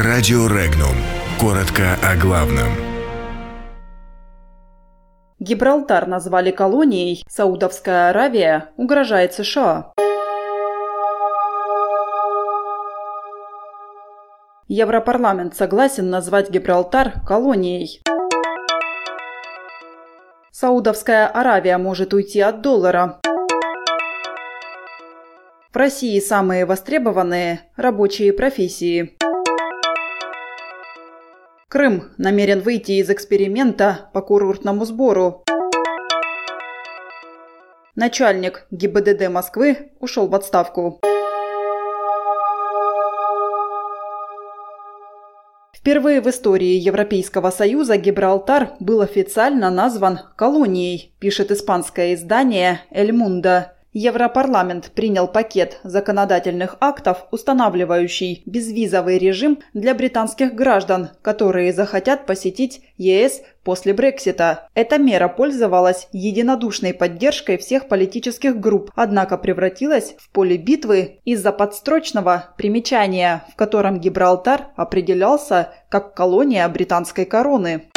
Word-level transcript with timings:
Радио 0.00 0.46
Регнум. 0.46 0.94
Коротко 1.40 1.98
о 2.04 2.14
главном. 2.14 2.68
Гибралтар 5.40 6.06
назвали 6.06 6.52
колонией, 6.52 7.24
Саудовская 7.28 8.10
Аравия 8.10 8.68
угрожает 8.76 9.34
США. 9.34 9.92
Европарламент 14.68 15.56
согласен 15.56 16.10
назвать 16.10 16.48
Гибралтар 16.48 17.14
колонией. 17.26 18.00
Саудовская 20.52 21.26
Аравия 21.26 21.76
может 21.76 22.14
уйти 22.14 22.40
от 22.40 22.60
доллара. 22.60 23.18
В 25.72 25.76
России 25.76 26.20
самые 26.20 26.66
востребованные– 26.66 27.62
рабочие 27.76 28.32
профессии. 28.32 29.18
Крым 31.70 32.12
намерен 32.16 32.60
выйти 32.60 32.92
из 32.92 33.10
эксперимента 33.10 34.08
по 34.14 34.22
курортному 34.22 34.86
сбору. 34.86 35.44
Начальник 37.94 38.66
ГИБДД 38.70 39.28
Москвы 39.28 39.90
ушел 40.00 40.28
в 40.28 40.34
отставку. 40.34 40.98
Впервые 45.76 46.22
в 46.22 46.30
истории 46.30 46.78
Европейского 46.78 47.50
Союза 47.50 47.98
Гибралтар 47.98 48.70
был 48.80 49.02
официально 49.02 49.68
назван 49.68 50.20
колонией, 50.36 51.14
пишет 51.18 51.50
испанское 51.50 52.14
издание 52.14 52.80
«Эль 52.90 53.12
Мунда». 53.12 53.77
Европарламент 53.92 54.92
принял 54.94 55.26
пакет 55.26 55.80
законодательных 55.82 56.76
актов, 56.80 57.26
устанавливающий 57.30 58.42
безвизовый 58.44 59.18
режим 59.18 59.60
для 59.72 59.94
британских 59.94 60.54
граждан, 60.54 61.10
которые 61.22 61.72
захотят 61.72 62.26
посетить 62.26 62.82
ЕС 62.98 63.40
после 63.64 63.94
Брексита. 63.94 64.68
Эта 64.74 64.98
мера 64.98 65.28
пользовалась 65.28 66.08
единодушной 66.12 66.92
поддержкой 66.92 67.56
всех 67.56 67.88
политических 67.88 68.60
групп, 68.60 68.90
однако 68.94 69.38
превратилась 69.38 70.14
в 70.18 70.30
поле 70.30 70.56
битвы 70.56 71.20
из-за 71.24 71.52
подстрочного 71.52 72.54
примечания, 72.58 73.44
в 73.52 73.56
котором 73.56 74.00
Гибралтар 74.00 74.68
определялся 74.76 75.72
как 75.88 76.14
колония 76.14 76.68
британской 76.68 77.24
короны. 77.24 77.88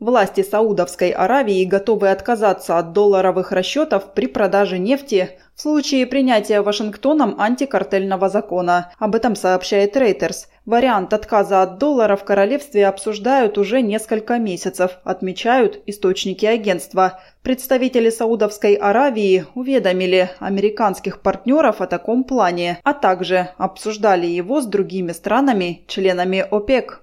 Власти 0.00 0.42
Саудовской 0.42 1.10
Аравии 1.10 1.64
готовы 1.64 2.10
отказаться 2.10 2.78
от 2.78 2.92
долларовых 2.92 3.52
расчетов 3.52 4.12
при 4.12 4.26
продаже 4.26 4.78
нефти 4.78 5.38
в 5.54 5.60
случае 5.62 6.06
принятия 6.06 6.62
Вашингтоном 6.62 7.36
антикартельного 7.38 8.28
закона. 8.28 8.90
Об 8.98 9.14
этом 9.14 9.36
сообщает 9.36 9.96
Reuters. 9.96 10.46
Вариант 10.66 11.12
отказа 11.12 11.62
от 11.62 11.78
доллара 11.78 12.16
в 12.16 12.24
королевстве 12.24 12.88
обсуждают 12.88 13.56
уже 13.56 13.82
несколько 13.82 14.38
месяцев, 14.38 14.98
отмечают 15.04 15.80
источники 15.86 16.44
агентства. 16.44 17.20
Представители 17.42 18.10
Саудовской 18.10 18.74
Аравии 18.74 19.44
уведомили 19.54 20.30
американских 20.40 21.20
партнеров 21.20 21.80
о 21.80 21.86
таком 21.86 22.24
плане, 22.24 22.80
а 22.82 22.94
также 22.94 23.50
обсуждали 23.58 24.26
его 24.26 24.60
с 24.60 24.66
другими 24.66 25.12
странами, 25.12 25.84
членами 25.86 26.44
ОПЕК. 26.50 27.02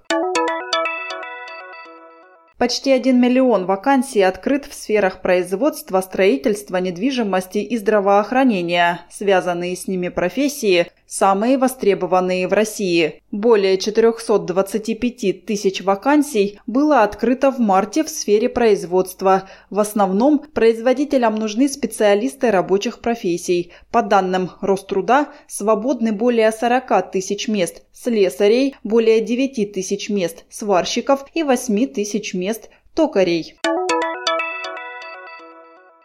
Почти 2.62 2.92
1 2.92 3.20
миллион 3.20 3.66
вакансий 3.66 4.22
открыт 4.22 4.66
в 4.66 4.72
сферах 4.72 5.20
производства, 5.20 6.00
строительства, 6.00 6.76
недвижимости 6.76 7.58
и 7.58 7.76
здравоохранения. 7.76 9.00
Связанные 9.10 9.74
с 9.74 9.88
ними 9.88 10.10
профессии 10.10 10.86
самые 11.12 11.58
востребованные 11.58 12.46
в 12.46 12.52
России. 12.52 13.20
Более 13.32 13.76
425 13.78 15.44
тысяч 15.44 15.82
вакансий 15.82 16.60
было 16.66 17.02
открыто 17.02 17.50
в 17.50 17.58
марте 17.58 18.04
в 18.04 18.08
сфере 18.08 18.48
производства. 18.48 19.48
В 19.68 19.80
основном 19.80 20.38
производителям 20.38 21.34
нужны 21.34 21.68
специалисты 21.68 22.50
рабочих 22.52 23.00
профессий. 23.00 23.72
По 23.90 24.02
данным 24.02 24.52
Роструда, 24.60 25.26
свободны 25.48 26.12
более 26.12 26.52
40 26.52 27.10
тысяч 27.10 27.48
мест, 27.48 27.82
слесарей– 27.92 28.76
более 28.84 29.20
9 29.20 29.72
тысяч 29.72 30.08
мест, 30.08 30.44
сварщиков 30.50 31.24
и 31.34 31.42
8 31.42 31.86
тысяч 31.86 32.34
мест 32.34 32.68
токарей. 32.94 33.56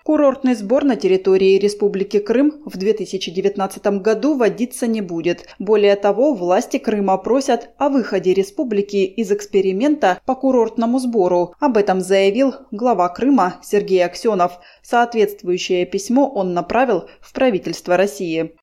Курортный 0.08 0.56
сбор 0.56 0.86
на 0.86 0.96
территории 0.96 1.60
Республики 1.60 2.20
Крым 2.20 2.64
в 2.64 2.78
2019 2.78 3.86
году 4.02 4.36
вводиться 4.36 4.88
не 4.88 5.02
будет. 5.02 5.50
Более 5.60 5.98
того, 5.98 6.34
власти 6.34 6.78
Крыма 6.78 7.18
просят 7.18 7.72
о 7.78 7.90
выходе 7.90 8.34
республики 8.34 9.04
из 9.04 9.30
эксперимента 9.34 10.22
по 10.26 10.36
курортному 10.36 11.00
сбору. 11.00 11.56
Об 11.60 11.76
этом 11.76 12.00
заявил 12.00 12.56
глава 12.72 13.10
Крыма 13.10 13.60
Сергей 13.62 14.06
Аксенов. 14.06 14.60
Соответствующее 14.82 15.86
письмо 15.86 16.32
он 16.34 16.54
направил 16.54 17.10
в 17.20 17.34
правительство 17.34 17.98
России. 17.98 18.56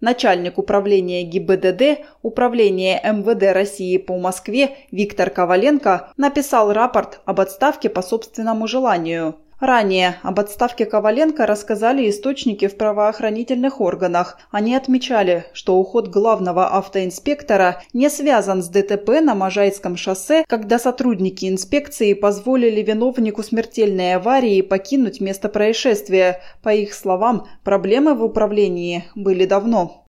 Начальник 0.00 0.58
управления 0.58 1.22
ГИБДД 1.24 2.04
Управления 2.22 3.00
МВД 3.02 3.54
России 3.54 3.96
по 3.96 4.18
Москве 4.18 4.76
Виктор 4.90 5.30
Коваленко 5.30 6.12
написал 6.16 6.72
рапорт 6.72 7.20
об 7.24 7.40
отставке 7.40 7.88
по 7.88 8.02
собственному 8.02 8.66
желанию. 8.66 9.36
Ранее 9.58 10.18
об 10.22 10.38
отставке 10.38 10.84
Коваленко 10.84 11.46
рассказали 11.46 12.10
источники 12.10 12.68
в 12.68 12.76
правоохранительных 12.76 13.80
органах. 13.80 14.38
Они 14.50 14.74
отмечали, 14.74 15.46
что 15.54 15.78
уход 15.78 16.08
главного 16.08 16.76
автоинспектора 16.76 17.82
не 17.94 18.10
связан 18.10 18.62
с 18.62 18.68
ДТП 18.68 19.22
на 19.22 19.34
Можайском 19.34 19.96
шоссе, 19.96 20.44
когда 20.46 20.78
сотрудники 20.78 21.48
инспекции 21.48 22.12
позволили 22.12 22.82
виновнику 22.82 23.42
смертельной 23.42 24.16
аварии 24.16 24.60
покинуть 24.60 25.22
место 25.22 25.48
происшествия. 25.48 26.42
По 26.62 26.74
их 26.74 26.92
словам, 26.92 27.46
проблемы 27.64 28.14
в 28.14 28.22
управлении 28.22 29.04
были 29.14 29.46
давно. 29.46 30.04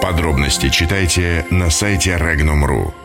Подробности 0.00 0.70
читайте 0.70 1.44
на 1.50 1.68
сайте 1.68 2.12
Regnum.ru. 2.12 3.01